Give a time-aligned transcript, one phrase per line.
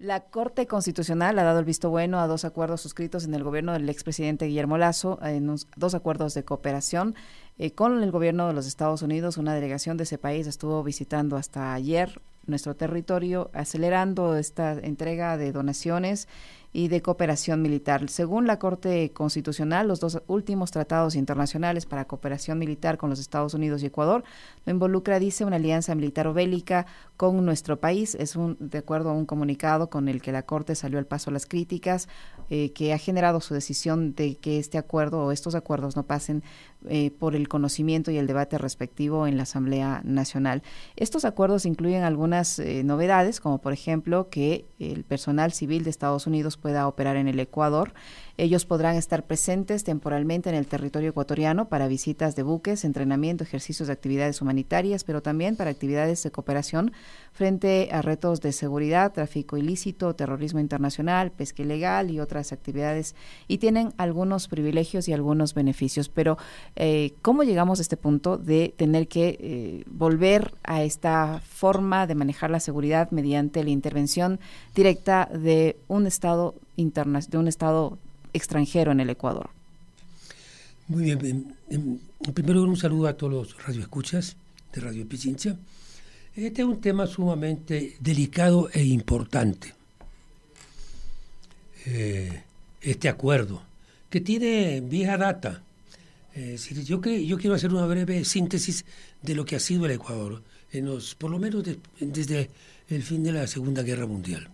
[0.00, 3.72] La Corte Constitucional ha dado el visto bueno a dos acuerdos suscritos en el gobierno
[3.72, 7.16] del expresidente Guillermo Lazo, en dos acuerdos de cooperación
[7.58, 9.38] eh, con el gobierno de los Estados Unidos.
[9.38, 15.50] Una delegación de ese país estuvo visitando hasta ayer nuestro territorio, acelerando esta entrega de
[15.50, 16.28] donaciones
[16.72, 18.08] y de cooperación militar.
[18.10, 23.54] Según la Corte Constitucional, los dos últimos tratados internacionales para cooperación militar con los Estados
[23.54, 24.22] Unidos y Ecuador
[24.66, 26.86] no involucra, dice, una alianza militar o bélica
[27.16, 28.14] con nuestro país.
[28.14, 31.30] Es un, de acuerdo a un comunicado con el que la Corte salió al paso
[31.30, 32.08] las críticas,
[32.50, 36.42] eh, que ha generado su decisión de que este acuerdo o estos acuerdos no pasen
[36.88, 40.62] eh, por el conocimiento y el debate respectivo en la Asamblea Nacional.
[40.96, 46.26] Estos acuerdos incluyen algunas eh, novedades, como por ejemplo que el personal civil de Estados
[46.26, 47.92] Unidos pueda operar en el Ecuador.
[48.36, 53.88] Ellos podrán estar presentes temporalmente en el territorio ecuatoriano para visitas de buques, entrenamiento, ejercicios
[53.88, 56.92] de actividades humanitarias, pero también para actividades de cooperación
[57.32, 63.16] frente a retos de seguridad, tráfico ilícito, terrorismo internacional, pesca ilegal y otras actividades.
[63.48, 66.08] Y tienen algunos privilegios y algunos beneficios.
[66.08, 66.38] Pero,
[66.76, 72.14] eh, ¿cómo llegamos a este punto de tener que eh, volver a esta forma de
[72.14, 74.38] manejar la seguridad mediante la intervención
[74.76, 77.98] directa de un Estado, de un estado
[78.32, 79.50] extranjero en el Ecuador.
[80.88, 81.54] Muy bien.
[82.34, 84.36] Primero un saludo a todos los radioescuchas
[84.72, 85.56] de Radio Pichincha.
[86.34, 89.74] Este es un tema sumamente delicado e importante.
[91.86, 92.42] Eh,
[92.80, 93.62] este acuerdo,
[94.08, 95.62] que tiene vieja data.
[96.34, 98.84] Eh, yo, yo quiero hacer una breve síntesis
[99.22, 101.64] de lo que ha sido el Ecuador, en los, por lo menos
[102.00, 102.50] desde
[102.88, 104.48] el fin de la Segunda Guerra Mundial.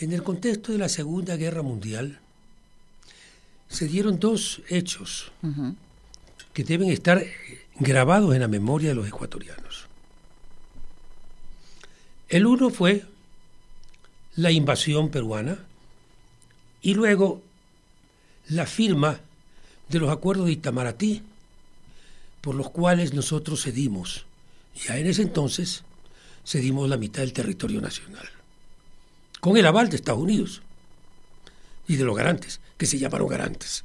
[0.00, 2.18] En el contexto de la Segunda Guerra Mundial,
[3.68, 5.30] se dieron dos hechos
[6.54, 7.22] que deben estar
[7.78, 9.86] grabados en la memoria de los ecuatorianos.
[12.30, 13.04] El uno fue
[14.36, 15.58] la invasión peruana
[16.80, 17.42] y luego
[18.48, 19.20] la firma
[19.90, 21.22] de los acuerdos de Itamaraty,
[22.40, 24.24] por los cuales nosotros cedimos,
[24.86, 25.84] ya en ese entonces
[26.46, 28.26] cedimos la mitad del territorio nacional,
[29.40, 30.62] con el aval de Estados Unidos
[31.88, 33.84] y de los garantes, que se llamaron garantes.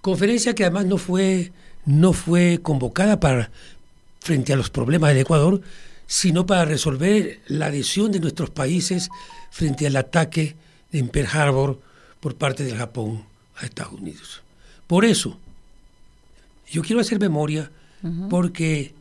[0.00, 1.52] Conferencia que además no fue,
[1.84, 3.50] no fue convocada para,
[4.20, 5.60] frente a los problemas del Ecuador,
[6.06, 9.08] sino para resolver la adhesión de nuestros países
[9.50, 10.54] frente al ataque
[10.92, 11.80] en Pearl Harbor
[12.20, 13.24] por parte del Japón
[13.56, 14.42] a Estados Unidos.
[14.86, 15.38] Por eso,
[16.70, 17.70] yo quiero hacer memoria
[18.30, 18.94] porque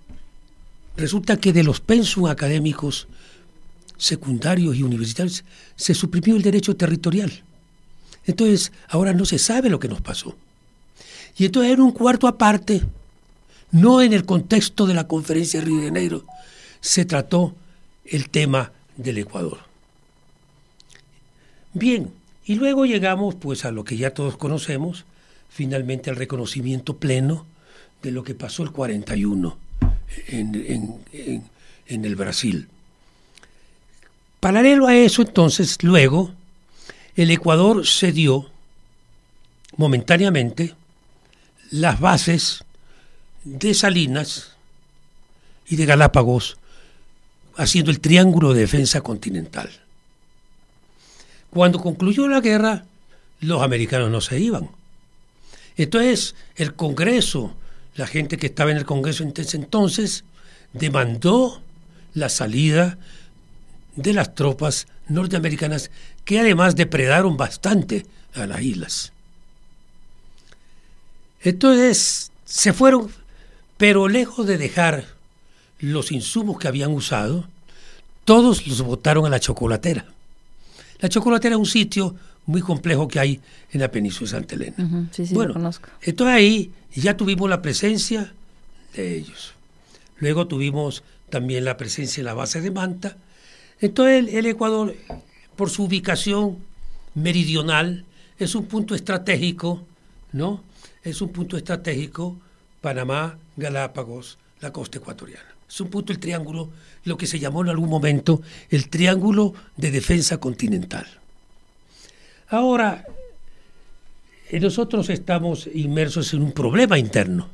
[0.97, 3.07] resulta que de los pensum académicos
[3.97, 5.43] secundarios y universitarios
[5.75, 7.43] se suprimió el derecho territorial.
[8.25, 10.35] Entonces, ahora no se sabe lo que nos pasó.
[11.37, 12.81] Y entonces en un cuarto aparte,
[13.71, 16.25] no en el contexto de la conferencia de Río de Janeiro,
[16.81, 17.53] se trató
[18.05, 19.59] el tema del Ecuador.
[21.73, 22.11] Bien,
[22.45, 25.05] y luego llegamos pues a lo que ya todos conocemos,
[25.49, 27.45] finalmente al reconocimiento pleno
[28.01, 29.57] de lo que pasó el 41
[30.27, 30.99] en,
[31.87, 32.69] en el Brasil.
[34.45, 36.31] Paralelo a eso, entonces, luego,
[37.15, 38.47] el Ecuador cedió
[39.75, 40.75] momentáneamente
[41.71, 42.63] las bases
[43.43, 44.51] de Salinas
[45.67, 46.57] y de Galápagos,
[47.57, 49.67] haciendo el triángulo de defensa continental.
[51.49, 52.85] Cuando concluyó la guerra,
[53.39, 54.69] los americanos no se iban.
[55.75, 57.55] Entonces, el Congreso,
[57.95, 60.23] la gente que estaba en el Congreso en ese entonces,
[60.71, 61.63] demandó
[62.13, 62.99] la salida
[63.95, 65.91] de las tropas norteamericanas
[66.23, 69.11] que además depredaron bastante a las islas.
[71.41, 73.09] Entonces se fueron,
[73.77, 75.05] pero lejos de dejar
[75.79, 77.47] los insumos que habían usado,
[78.23, 80.05] todos los botaron a la chocolatera.
[80.99, 82.15] La chocolatera es un sitio
[82.47, 83.41] muy complejo que hay
[83.71, 85.09] en la península de Santa Elena.
[85.11, 85.89] sí, sí, bueno, conozco.
[86.01, 88.33] entonces ahí ya tuvimos la presencia
[88.93, 89.53] de ellos.
[90.17, 93.17] Luego tuvimos también la presencia en la base de Manta.
[93.81, 94.95] Entonces el Ecuador
[95.55, 96.57] por su ubicación
[97.13, 98.05] meridional,
[98.37, 99.81] es un punto estratégico,
[100.33, 100.61] ¿no?
[101.03, 102.35] Es un punto estratégico
[102.81, 105.55] Panamá, Galápagos, la costa ecuatoriana.
[105.67, 106.69] Es un punto el triángulo,
[107.05, 111.07] lo que se llamó en algún momento el triángulo de defensa continental.
[112.49, 113.05] Ahora,
[114.49, 117.49] eh, nosotros estamos inmersos en un problema interno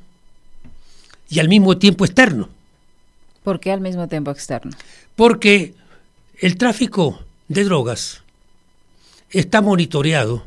[1.29, 2.49] y al mismo tiempo externo.
[3.43, 4.71] ¿Por qué al mismo tiempo externo?
[5.15, 5.73] Porque
[6.41, 8.23] el tráfico de drogas
[9.29, 10.43] está monitoreado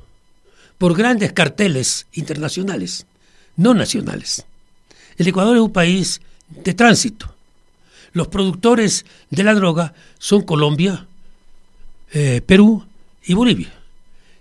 [0.77, 3.07] por grandes carteles internacionales,
[3.57, 4.45] no nacionales.
[5.17, 7.33] El Ecuador es un país de tránsito.
[8.13, 11.07] Los productores de la droga son Colombia,
[12.13, 12.85] eh, Perú
[13.25, 13.73] y Bolivia.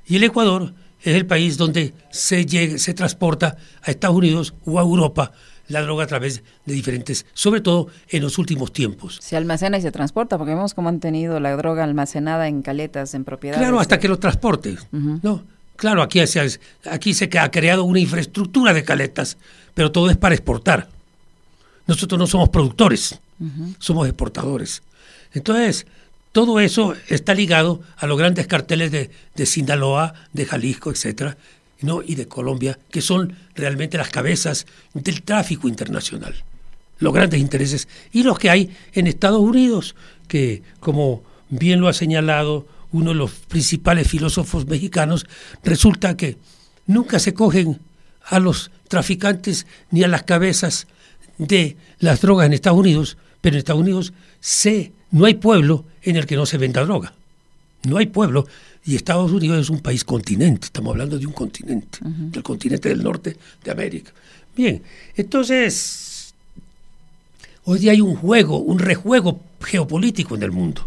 [0.07, 0.73] Y el Ecuador
[1.03, 5.31] es el país donde se, se transporta a Estados Unidos o a Europa
[5.67, 9.19] la droga a través de diferentes, sobre todo en los últimos tiempos.
[9.21, 13.13] Se almacena y se transporta, porque vemos cómo han tenido la droga almacenada en caletas,
[13.13, 13.61] en propiedades.
[13.61, 14.77] Claro, hasta que lo transporte.
[14.91, 15.43] ¿no?
[15.75, 19.37] Claro, aquí se, aquí se ha creado una infraestructura de caletas,
[19.73, 20.89] pero todo es para exportar.
[21.87, 23.19] Nosotros no somos productores,
[23.79, 24.83] somos exportadores.
[25.33, 25.85] Entonces,
[26.31, 31.37] todo eso está ligado a los grandes carteles de, de Sinaloa, de Jalisco, etcétera,
[31.83, 32.01] ¿no?
[32.01, 36.33] y de Colombia, que son realmente las cabezas del tráfico internacional,
[36.97, 39.95] los grandes intereses, y los que hay en Estados Unidos,
[40.27, 45.25] que como bien lo ha señalado uno de los principales filósofos mexicanos,
[45.63, 46.37] resulta que
[46.87, 47.79] nunca se cogen
[48.25, 50.87] a los traficantes ni a las cabezas
[51.37, 56.15] de las drogas en Estados Unidos, pero en Estados Unidos se, no hay pueblo en
[56.15, 57.13] el que no se venda droga.
[57.87, 58.47] No hay pueblo.
[58.85, 63.01] Y Estados Unidos es un país continente, estamos hablando de un continente, del continente del
[63.01, 64.11] norte de América.
[64.55, 64.81] Bien,
[65.15, 66.33] entonces,
[67.63, 70.85] hoy día hay un juego, un rejuego geopolítico en el mundo.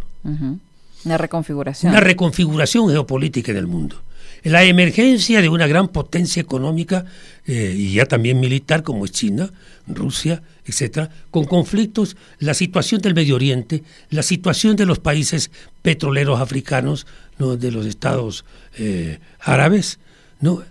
[1.05, 1.93] Una reconfiguración.
[1.93, 3.97] Una reconfiguración geopolítica en el mundo.
[4.43, 7.05] La emergencia de una gran potencia económica
[7.47, 9.51] eh, y ya también militar como es China,
[9.87, 15.51] Rusia, etcétera, con conflictos, la situación del Medio Oriente, la situación de los países
[15.83, 17.07] petroleros africanos,
[17.39, 17.57] ¿no?
[17.57, 18.45] de los estados
[18.79, 19.99] eh, árabes,
[20.41, 20.63] ¿no?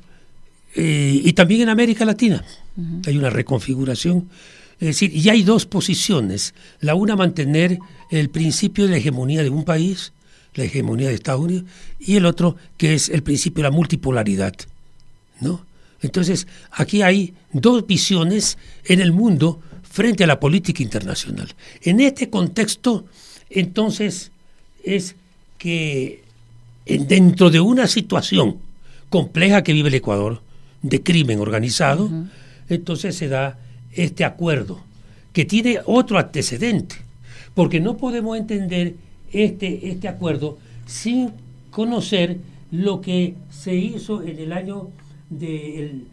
[0.76, 2.44] Eh, y también en América Latina.
[3.06, 4.30] Hay una reconfiguración.
[4.80, 6.54] Es decir, y hay dos posiciones.
[6.82, 7.80] La una, mantener
[8.12, 10.12] el principio de la hegemonía de un país,
[10.56, 11.66] la hegemonía de Estados Unidos,
[12.00, 14.56] y el otro que es el principio de la multipolaridad.
[15.42, 15.66] ¿no?
[16.02, 21.54] Entonces, aquí hay dos visiones en el mundo frente a la política internacional.
[21.82, 23.06] En este contexto,
[23.50, 24.32] entonces,
[24.84, 25.16] es
[25.58, 26.24] que
[26.86, 28.58] dentro de una situación
[29.10, 30.42] compleja que vive el Ecuador,
[30.82, 32.12] de crimen organizado,
[32.70, 33.58] entonces se da
[33.94, 34.84] este acuerdo,
[35.34, 36.98] que tiene otro antecedente,
[37.56, 38.94] porque no podemos entender
[39.44, 41.32] este, este acuerdo sin
[41.72, 42.38] conocer
[42.72, 44.90] lo que se hizo en el año
[45.30, 46.06] de,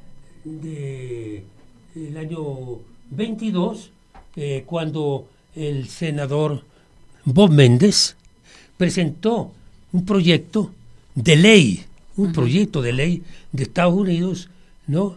[1.94, 2.42] el año
[3.10, 3.90] 22
[4.36, 6.64] eh, cuando el senador
[7.24, 8.16] Bob Méndez
[8.76, 9.52] presentó
[9.92, 10.72] un proyecto
[11.14, 11.84] de ley
[12.16, 13.22] un proyecto de ley
[13.52, 14.48] de Estados Unidos
[14.86, 15.16] no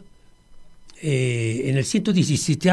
[1.02, 2.70] eh, en el 117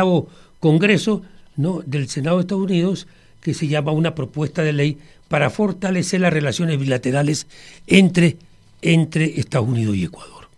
[0.60, 1.22] Congreso
[1.56, 3.06] no del Senado de Estados Unidos
[3.42, 4.98] que se llama una propuesta de ley
[5.28, 7.46] para fortalecer las relaciones bilaterales
[7.86, 8.36] entre,
[8.80, 10.48] entre Estados Unidos y Ecuador.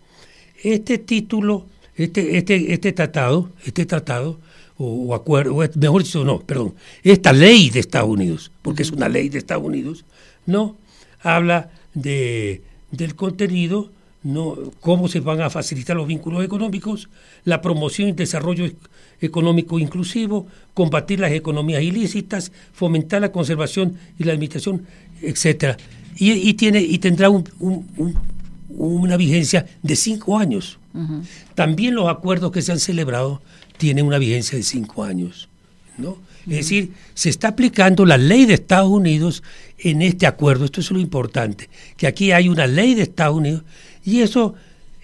[0.63, 1.65] Este título,
[1.95, 4.39] este, este, este tratado, este tratado,
[4.77, 9.29] o, acuerdo, mejor dicho, no, perdón, esta ley de Estados Unidos, porque es una ley
[9.29, 10.05] de Estados Unidos,
[10.45, 10.75] no
[11.21, 12.61] habla de,
[12.91, 13.91] del contenido,
[14.25, 17.09] no, cómo se van a facilitar los vínculos económicos,
[17.43, 18.67] la promoción y desarrollo
[19.21, 24.87] económico inclusivo, combatir las economías ilícitas, fomentar la conservación y la administración,
[25.21, 25.77] etcétera.
[26.17, 27.29] Y, tiene y tendrá
[28.69, 30.79] una vigencia de cinco años.
[31.53, 33.43] También los acuerdos que se han celebrado
[33.77, 35.49] tienen una vigencia de cinco años.
[35.99, 36.17] ¿no?
[36.47, 39.43] Es decir, se está aplicando la ley de Estados Unidos
[39.77, 40.65] en este acuerdo.
[40.65, 43.63] Esto es lo importante, que aquí hay una ley de Estados Unidos
[44.05, 44.53] y eso,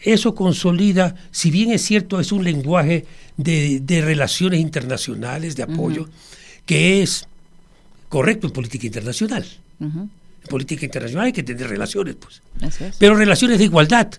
[0.03, 3.05] eso consolida, si bien es cierto, es un lenguaje
[3.35, 6.07] de, relaciones internacionales, de apoyo,
[6.65, 7.27] que es
[8.07, 9.45] correcto en política internacional.
[9.79, 10.09] En
[10.47, 12.41] política internacional hay que tener relaciones, pues.
[12.99, 14.11] Pero relaciones de igualdad,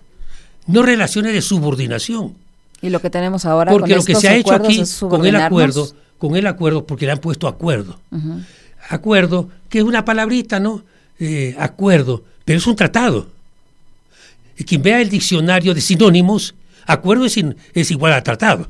[0.66, 2.34] no relaciones de subordinación.
[2.80, 5.88] Y lo que tenemos ahora porque lo que se ha hecho aquí con el acuerdo,
[6.18, 8.00] con el acuerdo, porque le han puesto acuerdo,
[8.88, 10.84] acuerdo que es una palabrita, ¿no?
[11.20, 13.28] Eh, acuerdo, pero es un tratado.
[14.58, 16.54] Y quien vea el diccionario de sinónimos,
[16.86, 17.38] acuerdo es,
[17.74, 18.68] es igual a tratado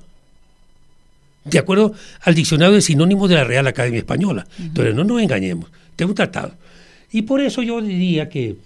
[1.45, 4.47] de acuerdo al diccionario de sinónimos de la Real Academia Española.
[4.59, 6.55] Entonces, no nos engañemos, tengo un tratado.
[7.11, 8.57] Y por eso yo diría que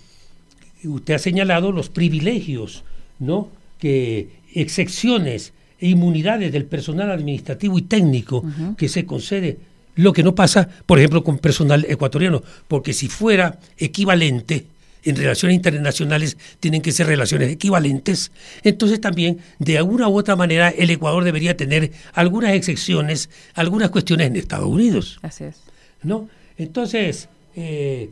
[0.85, 2.85] usted ha señalado los privilegios,
[3.19, 3.49] ¿no?
[3.79, 8.45] Que excepciones e inmunidades del personal administrativo y técnico
[8.77, 9.59] que se concede,
[9.97, 14.67] lo que no pasa, por ejemplo, con personal ecuatoriano, porque si fuera equivalente,
[15.07, 18.33] en relaciones internacionales tienen que ser relaciones equivalentes,
[18.63, 24.27] entonces también de alguna u otra manera el Ecuador debería tener algunas excepciones, algunas cuestiones
[24.27, 25.19] en Estados Unidos.
[25.23, 25.57] Así es.
[26.03, 26.29] ¿No?
[26.59, 28.11] Entonces, eh,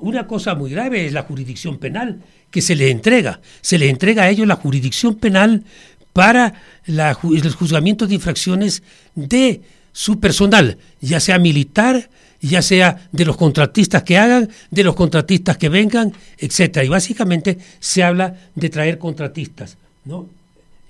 [0.00, 3.40] una cosa muy grave es la jurisdicción penal que se les entrega.
[3.60, 5.64] Se les entrega a ellos la jurisdicción penal
[6.12, 6.54] para
[6.86, 8.82] los juzgamientos de infracciones
[9.14, 9.60] de
[9.92, 12.08] su personal, ya sea militar,
[12.40, 16.84] ya sea de los contratistas que hagan, de los contratistas que vengan, etcétera.
[16.84, 20.26] Y básicamente se habla de traer contratistas, ¿no?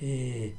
[0.00, 0.52] Eh,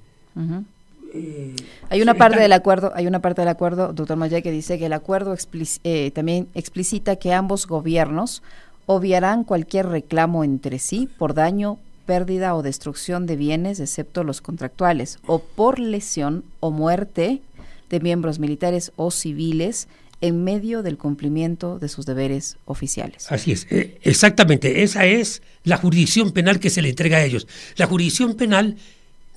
[1.13, 1.55] eh,
[1.89, 4.87] hay una parte del acuerdo, hay una parte del acuerdo, doctor Maya, que dice que
[4.87, 5.35] el acuerdo
[5.83, 8.43] eh, también explicita que ambos gobiernos
[8.85, 15.19] obviarán cualquier reclamo entre sí por daño, pérdida o destrucción de bienes, excepto los contractuales,
[15.25, 17.41] o por lesión o muerte
[17.89, 19.87] de miembros militares o civiles
[20.21, 23.31] en medio del cumplimiento de sus deberes oficiales.
[23.31, 27.47] Así es, eh, exactamente, esa es la jurisdicción penal que se le entrega a ellos.
[27.75, 28.77] La jurisdicción penal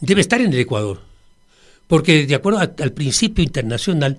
[0.00, 1.00] debe estar en el Ecuador,
[1.86, 4.18] porque de acuerdo al principio internacional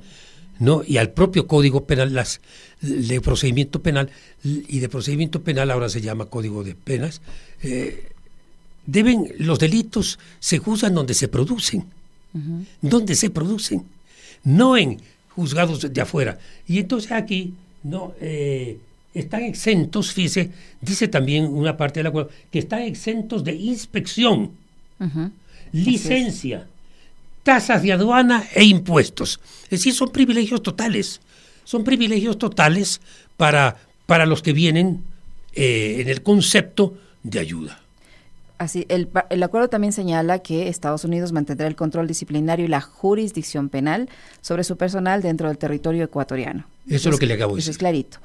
[0.62, 0.84] ¿no?
[0.86, 2.40] y al propio Código Penal, las,
[2.82, 4.12] de procedimiento penal,
[4.44, 7.22] y de procedimiento penal ahora se llama Código de Penas,
[7.64, 8.12] eh,
[8.86, 11.86] deben, los delitos se juzgan donde se producen,
[12.82, 13.84] donde se producen,
[14.44, 15.02] no en
[15.36, 16.38] juzgados de afuera.
[16.68, 18.78] Y entonces aquí no eh,
[19.14, 24.52] están exentos, fíjese, dice también una parte del acuerdo, que están exentos de inspección,
[25.72, 26.68] licencia,
[27.44, 29.40] tasas de aduana e impuestos.
[29.64, 31.22] Es decir, son privilegios totales.
[31.64, 33.02] Son privilegios totales
[33.38, 35.04] para, para los que vienen
[35.54, 37.82] eh, en el concepto de ayuda.
[38.62, 42.80] Así, el, el, acuerdo también señala que Estados Unidos mantendrá el control disciplinario y la
[42.80, 44.08] jurisdicción penal
[44.42, 46.66] sobre su personal dentro del territorio ecuatoriano.
[46.88, 47.72] Eso es, lo que le acabo de decir.
[47.72, 48.20] Eso es clarito.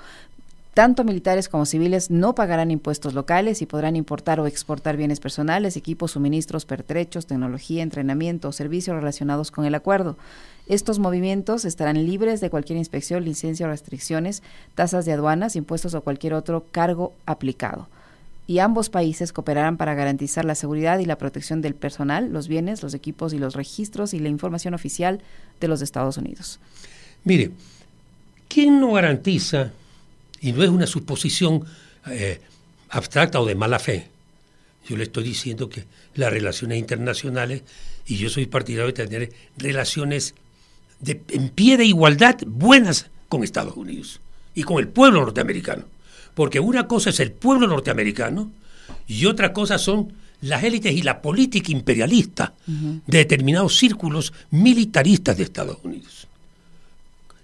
[0.75, 5.75] Tanto militares como civiles no pagarán impuestos locales y podrán importar o exportar bienes personales,
[5.75, 10.19] equipos, suministros, pertrechos, tecnología, entrenamiento o servicios relacionados con el acuerdo.
[10.67, 14.43] Estos movimientos estarán libres de cualquier inspección, licencia o restricciones,
[14.75, 17.89] tasas de aduanas, impuestos o cualquier otro cargo aplicado
[18.47, 22.83] y ambos países cooperarán para garantizar la seguridad y la protección del personal, los bienes,
[22.83, 25.21] los equipos y los registros y la información oficial
[25.61, 26.61] de los Estados Unidos.
[27.25, 27.51] Mire,
[28.49, 29.73] ¿quién no garantiza,
[30.41, 31.65] y no es una suposición
[32.07, 32.41] eh,
[32.91, 34.09] abstracta o de mala fe,
[34.89, 35.85] yo le estoy diciendo que
[36.15, 37.63] las relaciones internacionales,
[38.07, 40.35] y yo soy partidario de tener relaciones
[41.01, 44.21] de, en pie de igualdad buenas con Estados Unidos
[44.55, 45.85] y con el pueblo norteamericano
[46.37, 48.53] porque una cosa es el pueblo norteamericano
[49.09, 50.13] y otra cosa son
[50.43, 56.29] las élites y la política imperialista de determinados círculos militaristas de Estados Unidos.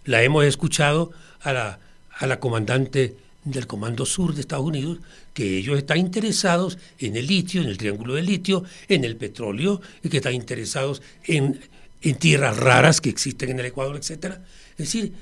[0.05, 1.79] La hemos escuchado a la,
[2.19, 4.99] a la comandante del Comando Sur de Estados Unidos,
[5.33, 9.81] que ellos están interesados en el litio, en el triángulo del litio, en el petróleo,
[10.05, 11.59] y que están interesados en,
[12.03, 14.35] en tierras raras que existen en el Ecuador, etc.
[14.73, 15.15] Es decir,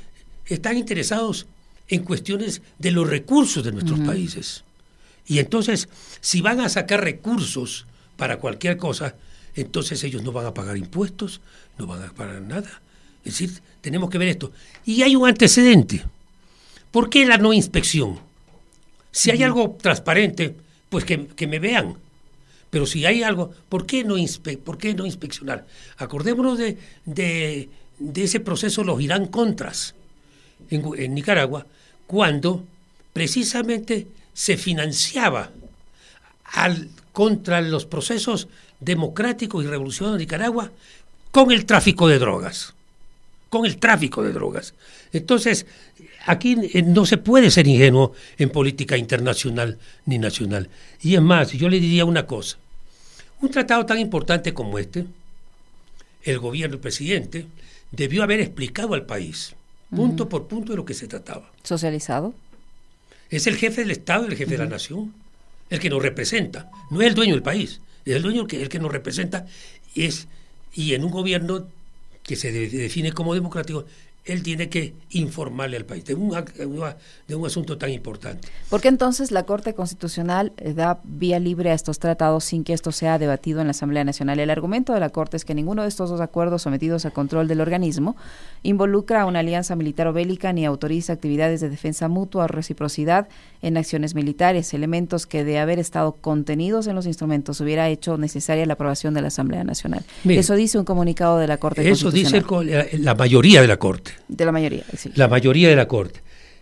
[0.47, 1.47] están interesados
[1.91, 4.65] en cuestiones de los recursos de nuestros países.
[5.27, 5.89] Y entonces,
[6.21, 9.17] si van a sacar recursos para cualquier cosa,
[9.57, 11.41] entonces ellos no van a pagar impuestos,
[11.79, 12.81] no van a pagar nada.
[13.25, 14.53] Es decir, tenemos que ver esto.
[14.87, 16.05] Y hay un antecedente.
[16.93, 18.21] ¿Por qué la no inspección?
[19.11, 20.55] Si hay algo transparente,
[20.89, 21.97] pues que, me vean.
[22.71, 24.15] Pero si hay algo, ¿por qué no,
[24.65, 25.67] por qué no inspeccionar?
[25.97, 27.69] Acordémonos de, de,
[28.15, 29.95] ese proceso, los Irán Contras
[30.71, 31.67] en Nicaragua,
[32.11, 32.65] cuando
[33.13, 35.53] precisamente se financiaba
[36.45, 38.49] al, contra los procesos
[38.81, 40.73] democráticos y revolucionarios de Nicaragua
[41.31, 42.75] con el tráfico de drogas,
[43.49, 44.75] con el tráfico de drogas.
[45.13, 45.67] Entonces,
[46.27, 50.69] aquí eh, no se puede ser ingenuo en política internacional ni nacional.
[51.01, 52.57] Y es más, yo le diría una cosa,
[53.41, 55.07] un tratado tan importante como este,
[56.25, 57.47] el gobierno, el presidente,
[57.93, 59.55] debió haber explicado al país
[59.95, 61.51] punto por punto de lo que se trataba.
[61.63, 62.35] ¿Socializado?
[63.29, 65.15] Es el jefe del Estado el jefe de la nación,
[65.69, 66.71] el que nos representa.
[66.91, 69.47] No es el dueño del país, es el dueño que, el que nos representa.
[69.95, 70.27] Es,
[70.75, 71.67] y en un gobierno
[72.23, 73.87] que se define como democrático,
[74.25, 76.35] él tiene que informarle al país de un,
[77.27, 78.49] de un asunto tan importante.
[78.69, 82.73] ¿Por qué entonces la Corte Constitucional eh, da vía libre a estos tratados sin que
[82.73, 84.39] esto sea debatido en la Asamblea Nacional?
[84.39, 87.49] El argumento de la Corte es que ninguno de estos dos acuerdos sometidos a control
[87.49, 88.17] del organismo
[88.63, 93.29] involucra a una alianza militar o bélica ni autoriza actividades de defensa mutua o reciprocidad
[93.63, 98.67] en acciones militares, elementos que de haber estado contenidos en los instrumentos hubiera hecho necesaria
[98.67, 100.05] la aprobación de la Asamblea Nacional.
[100.25, 102.45] eso dice un comunicado de la Corte Constitucional.
[102.45, 104.10] Eso dice la mayoría de la Corte.
[104.29, 105.11] De la mayoría, sí.
[105.15, 106.21] La mayoría de la Corte.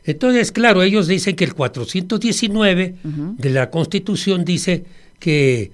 [0.09, 2.95] Entonces, claro, ellos dicen que el 419
[3.37, 4.87] de la Constitución dice
[5.19, 5.71] que,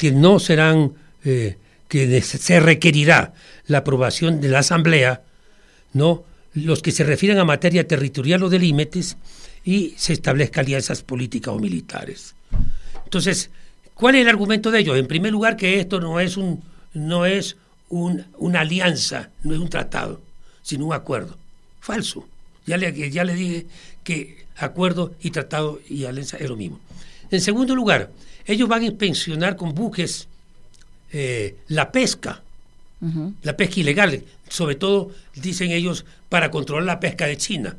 [0.00, 0.94] que no serán,
[1.24, 3.34] eh, que se requerirá
[3.68, 5.22] la aprobación de la Asamblea,
[5.92, 6.24] ¿no?
[6.54, 9.16] Los que se refieren a materia territorial o de límites
[9.64, 12.34] y se establezcan alianzas políticas o militares.
[13.04, 13.50] Entonces,
[13.94, 14.98] ¿cuál es el argumento de ellos?
[14.98, 17.56] En primer lugar, que esto no es un, no es
[17.90, 20.20] un, una alianza, no es un tratado
[20.62, 21.36] sino un acuerdo.
[21.80, 22.26] Falso.
[22.66, 23.66] Ya le, ya le dije
[24.04, 26.80] que acuerdo y tratado y alianza es lo mismo.
[27.30, 28.10] En segundo lugar,
[28.46, 30.28] ellos van a inspeccionar con buques
[31.12, 32.42] eh, la pesca,
[33.42, 37.76] la pesca ilegal, sobre todo, dicen ellos, para controlar la pesca de China.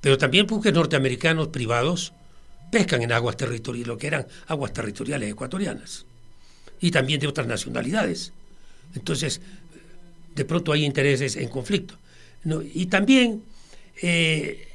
[0.00, 2.14] Pero también buques norteamericanos privados
[2.70, 6.06] pescan en aguas territoriales, lo que eran aguas territoriales ecuatorianas,
[6.80, 8.32] y también de otras nacionalidades.
[8.94, 9.40] Entonces,
[10.34, 11.94] de pronto hay intereses en conflicto.
[12.74, 13.42] Y también,
[14.02, 14.68] eh,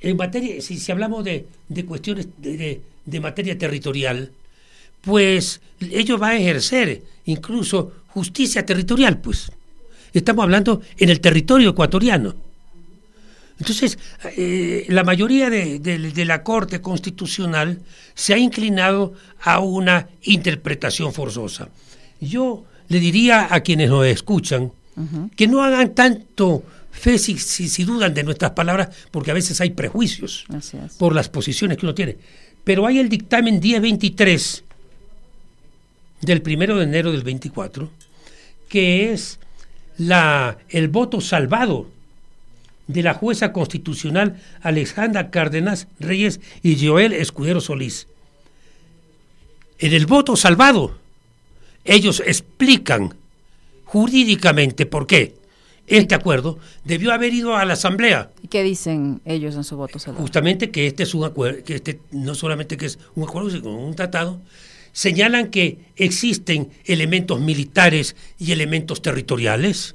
[0.00, 1.46] en materia, si, si hablamos de,
[1.86, 4.30] cuestiones de, de, materia territorial,
[5.00, 9.50] pues ellos van a ejercer incluso justicia territorial, pues.
[10.12, 12.34] Estamos hablando en el territorio ecuatoriano.
[13.58, 13.98] Entonces,
[14.36, 17.80] eh, la mayoría de, la Corte Constitucional
[18.14, 21.68] se ha inclinado a una interpretación forzosa.
[22.20, 24.72] Yo le diría a quienes nos escuchan
[25.36, 29.70] que no hagan tanto fe si, si, dudan de nuestras palabras, porque a veces hay
[29.70, 30.46] prejuicios
[30.98, 32.16] por las posiciones que uno tiene.
[32.62, 34.64] Pero hay el dictamen 1023
[36.22, 37.90] del primero de enero del 24,
[38.68, 39.38] que es
[39.98, 41.88] la, el voto salvado
[42.86, 48.06] de la jueza constitucional Alejandra Cárdenas Reyes y Joel Escudero Solís.
[49.78, 50.98] En el voto salvado,
[51.84, 53.14] ellos explican
[53.94, 55.36] jurídicamente por qué
[55.86, 58.32] este acuerdo debió haber ido a la Asamblea.
[58.42, 60.00] ¿Y qué dicen ellos en su voto?
[60.00, 63.70] Justamente que este es un acuerdo, que este no solamente que es un acuerdo, sino
[63.70, 64.40] un tratado,
[64.92, 69.94] señalan que existen elementos militares y elementos territoriales,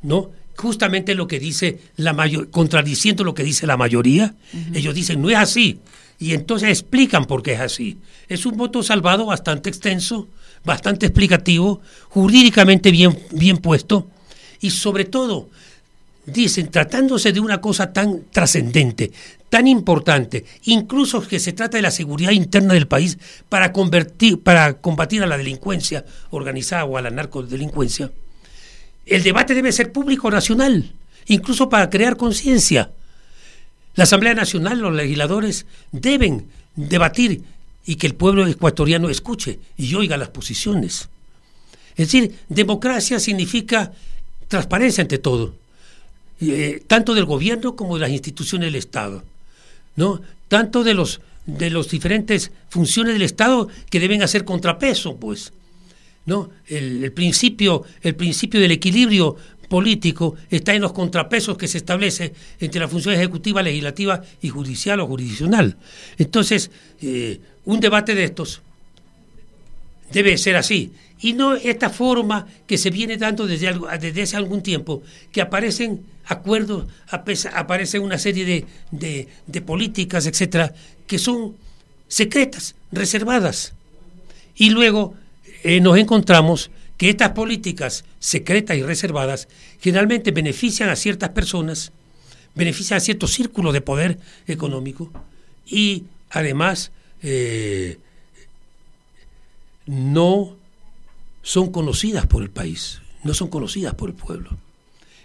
[0.00, 0.30] ¿no?
[0.56, 4.36] justamente lo que dice la mayoría, contradiciendo lo que dice la mayoría,
[4.72, 5.80] ellos dicen no es así
[6.18, 7.98] y entonces explican por qué es así.
[8.28, 10.28] Es un voto salvado bastante extenso,
[10.64, 14.08] bastante explicativo, jurídicamente bien, bien puesto
[14.60, 15.48] y sobre todo
[16.26, 19.12] dicen, tratándose de una cosa tan trascendente,
[19.50, 23.18] tan importante, incluso que se trata de la seguridad interna del país
[23.48, 28.10] para, convertir, para combatir a la delincuencia organizada o a la narcodelincuencia,
[29.06, 30.92] el debate debe ser público nacional,
[31.26, 32.90] incluso para crear conciencia.
[33.94, 37.42] La Asamblea Nacional, los legisladores deben debatir
[37.86, 41.08] y que el pueblo ecuatoriano escuche y oiga las posiciones.
[41.96, 43.92] Es decir, democracia significa
[44.48, 45.54] transparencia ante todo,
[46.40, 49.22] eh, tanto del gobierno como de las instituciones del Estado,
[49.96, 50.20] ¿no?
[50.48, 55.52] Tanto de los de las diferentes funciones del Estado que deben hacer contrapeso, pues.
[56.26, 56.50] ¿no?
[56.68, 59.36] El, principio, el principio del equilibrio
[59.68, 65.00] político está en los contrapesos que se establece entre la función ejecutiva, legislativa y judicial
[65.00, 65.76] o jurisdiccional.
[66.16, 66.70] Entonces,
[67.02, 68.62] eh, un debate de estos
[70.12, 70.92] debe ser así.
[71.20, 76.02] Y no esta forma que se viene dando desde, desde hace algún tiempo, que aparecen
[76.26, 80.74] acuerdos, aparecen una serie de, de, de políticas, etcétera,
[81.06, 81.56] que son
[82.08, 83.72] secretas, reservadas.
[84.56, 85.14] Y luego
[85.62, 89.48] eh, nos encontramos que estas políticas secretas y reservadas
[89.80, 91.92] generalmente benefician a ciertas personas,
[92.54, 95.10] benefician a ciertos círculos de poder económico
[95.66, 96.92] y además
[97.26, 97.96] eh,
[99.86, 100.56] no
[101.42, 104.50] son conocidas por el país, no son conocidas por el pueblo.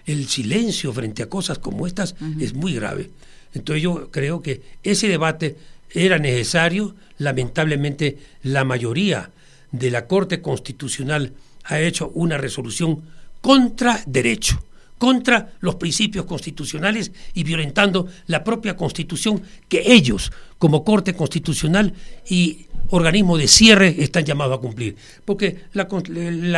[0.06, 3.12] El silencio frente a cosas como estas es muy grave.
[3.54, 5.58] Entonces yo creo que ese debate
[5.94, 9.32] era necesario, lamentablemente la mayoría
[9.72, 11.34] de la Corte Constitucional
[11.66, 13.04] ha hecho una resolución
[13.42, 14.64] contra derecho,
[15.00, 21.94] contra los principios constitucionales y violentando la propia Constitución que ellos, como Corte Constitucional
[22.30, 24.98] y organismo de cierre, están llamados a cumplir.
[25.24, 25.88] Porque la,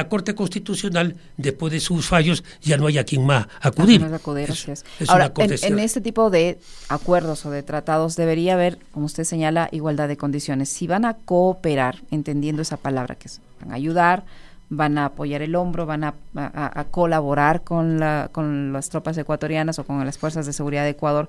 [0.10, 4.04] Corte Constitucional, después de sus fallos, ya no hay a quien más acudir.
[5.08, 6.58] Ahora, en, este tipo de
[6.90, 10.70] acuerdos o de tratados debería haber, como usted señala, igualdad de condiciones.
[10.70, 14.24] Si van a cooperar, entendiendo esa palabra que es, van a ayudar,
[14.72, 16.16] van a apoyar el hombro, van a,
[16.92, 21.28] colaborar con, la, con las tropas ecuatorianas o con las fuerzas de seguridad de Ecuador,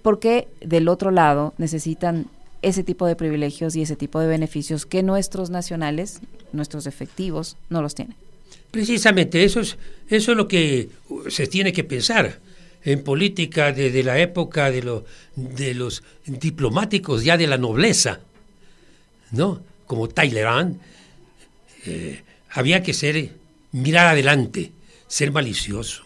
[0.00, 2.26] porque del otro lado necesitan
[2.62, 6.20] ese tipo de privilegios y ese tipo de beneficios que nuestros nacionales,
[6.52, 8.16] nuestros efectivos, no los tienen.
[8.70, 9.76] Precisamente, eso es,
[10.08, 10.88] eso es lo que
[11.28, 12.38] se tiene que pensar
[12.84, 15.04] en política desde la época de, lo,
[15.34, 18.20] de los diplomáticos ya de la nobleza,
[19.32, 19.60] ¿no?
[19.86, 20.78] Como Talleyrand,
[21.86, 22.22] eh,
[22.54, 23.32] había que ser,
[23.72, 24.70] mirar adelante,
[25.08, 26.04] ser malicioso.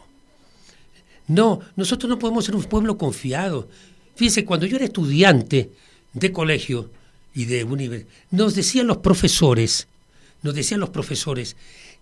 [1.28, 3.68] No, nosotros no podemos ser un pueblo confiado.
[4.16, 5.70] Fíjense, cuando yo era estudiante
[6.14, 6.90] de colegio
[7.34, 9.88] y de universidad, nos decían los profesores,
[10.42, 11.54] nos decían los profesores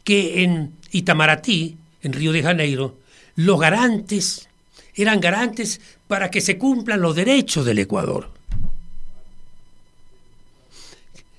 [0.04, 2.96] que en Itamaraty, en Río de Janeiro,
[3.34, 4.48] los garantes
[4.94, 8.30] eran garantes para que se cumplan los derechos del Ecuador.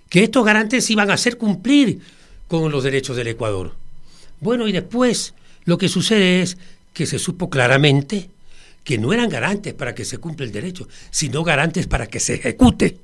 [0.09, 2.01] Que estos garantes iban a hacer cumplir
[2.47, 3.73] con los derechos del Ecuador.
[4.39, 5.33] Bueno, y después
[5.65, 6.57] lo que sucede es
[6.93, 8.29] que se supo claramente
[8.83, 12.35] que no eran garantes para que se cumpla el derecho, sino garantes para que se
[12.35, 12.97] ejecute.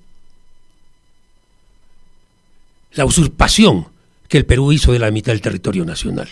[2.94, 3.88] La usurpación
[4.30, 6.30] que el Perú hizo de la mitad del territorio nacional.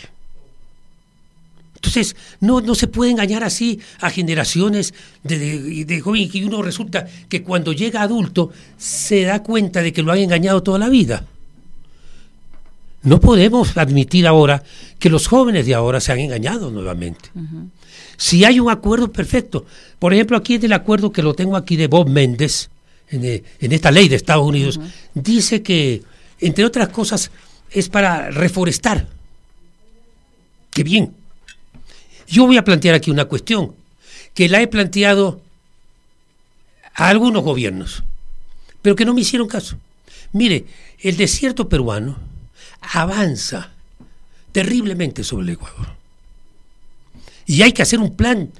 [1.75, 4.93] Entonces, no, no se puede engañar así a generaciones
[5.23, 10.03] de, de, jóvenes y uno resulta que cuando llega adulto se da cuenta de que
[10.03, 11.25] lo han engañado toda la vida.
[13.03, 14.63] No podemos admitir ahora
[14.99, 17.29] que los jóvenes de ahora se han engañado nuevamente.
[18.15, 19.65] Si hay un acuerdo perfecto,
[19.97, 22.69] por ejemplo, aquí en el acuerdo que lo tengo aquí de Bob Méndez,
[23.09, 24.79] en, eh, esta ley de Estados Unidos,
[25.15, 26.03] dice que,
[26.39, 27.31] entre otras cosas,
[27.71, 29.07] es para reforestar.
[30.69, 31.13] Qué bien.
[32.27, 33.73] Yo voy a plantear aquí una cuestión
[34.35, 35.41] que la he planteado
[36.93, 38.03] a algunos gobiernos,
[38.81, 39.77] pero que no me hicieron caso.
[40.33, 40.65] Mire,
[40.99, 42.30] el desierto peruano
[42.81, 43.71] avanza
[44.51, 45.87] terriblemente sobre el Ecuador.
[47.45, 48.51] Y hay que hacer un plan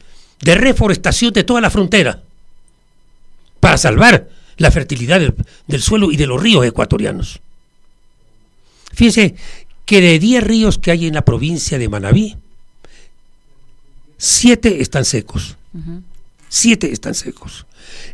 [0.41, 2.23] de reforestación de toda la frontera
[3.60, 5.36] para salvar la fertilidad del,
[5.67, 7.41] del suelo y de los ríos ecuatorianos.
[8.93, 9.36] Fíjese
[9.86, 12.38] que de 10 ríos que hay en la provincia de Manabí,
[14.21, 15.57] siete están secos.
[16.47, 17.65] Siete están secos.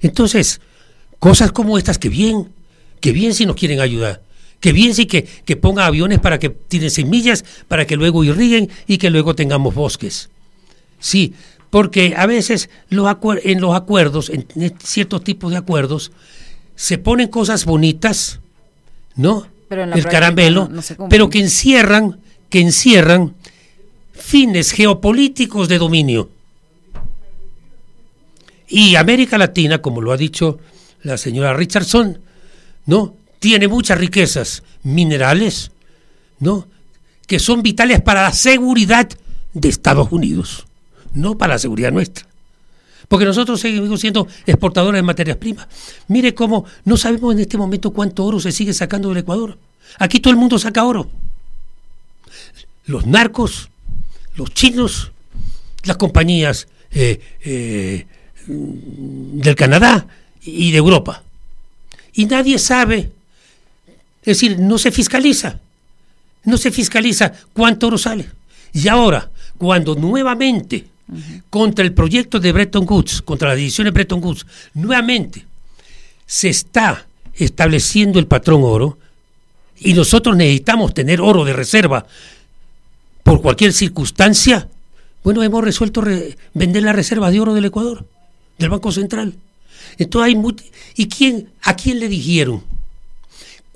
[0.02, 0.62] Entonces,
[1.20, 2.48] cosas como estas que bien,
[3.02, 4.22] que bien si nos quieren ayudar.
[4.60, 8.70] Que bien sí que, que ponga aviones para que tiren semillas, para que luego irriguen
[8.88, 10.30] y que luego tengamos bosques.
[11.00, 11.34] Sí,
[11.70, 13.08] porque a veces los
[13.44, 14.48] en los acuerdos, en
[14.84, 16.12] ciertos tipos de acuerdos,
[16.76, 18.40] se ponen cosas bonitas,
[19.16, 19.48] ¿no?
[19.70, 20.70] el caramelo,
[21.10, 23.36] pero que encierran, que encierran
[24.14, 26.30] fines geopolíticos de dominio.
[28.70, 30.60] Y América Latina, como lo ha dicho
[31.04, 32.20] la señora Richardson,
[32.86, 33.16] ¿no?
[33.40, 35.72] Tiene muchas riquezas minerales,
[36.40, 36.68] ¿no?
[37.26, 39.10] Que son vitales para la seguridad
[39.54, 40.66] de Estados Unidos,
[41.14, 42.26] no para la seguridad nuestra.
[43.08, 45.68] Porque nosotros seguimos siendo exportadores de materias primas.
[46.08, 49.58] Mire cómo no sabemos en este momento cuánto oro se sigue sacando del Ecuador.
[50.00, 51.10] Aquí todo el mundo saca oro.
[52.86, 53.70] Los narcos
[54.38, 55.12] los chinos,
[55.84, 58.06] las compañías eh, eh,
[58.46, 60.08] del Canadá
[60.44, 61.24] y de Europa.
[62.14, 63.12] Y nadie sabe,
[64.28, 65.58] es decir, no se fiscaliza,
[66.44, 68.30] no se fiscaliza cuánto oro sale.
[68.74, 70.86] Y ahora, cuando nuevamente,
[71.50, 75.46] contra el proyecto de Bretton Woods, contra la división de Bretton Woods, nuevamente
[76.26, 78.98] se está estableciendo el patrón oro,
[79.80, 82.06] y nosotros necesitamos tener oro de reserva
[83.24, 84.68] por cualquier circunstancia,
[85.24, 86.04] bueno, hemos resuelto
[86.54, 88.06] vender la reserva de oro del Ecuador,
[88.58, 89.36] del Banco Central.
[89.98, 90.56] Entonces hay
[90.96, 92.77] ¿Y quién, a quién le dijeron?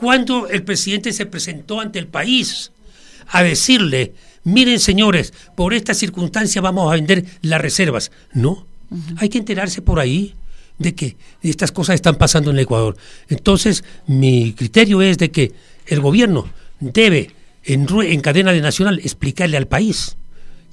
[0.02, 2.72] Cuando el presidente se presentó ante el país
[3.28, 8.12] a decirle, miren señores, por esta circunstancia vamos a vender las reservas.
[8.34, 8.66] No,
[9.18, 10.34] hay que enterarse por ahí
[10.80, 12.98] de que estas cosas están pasando en el Ecuador.
[13.30, 15.52] Entonces, mi criterio es de que
[15.86, 17.30] el gobierno debe
[17.64, 20.18] en, cadena de nacional explicarle al país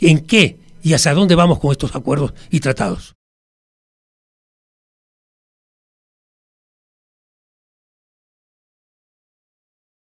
[0.01, 3.18] en qué y hacia dónde vamos con estos acuerdos y tratados.